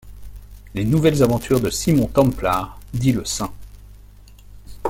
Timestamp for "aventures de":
1.21-1.69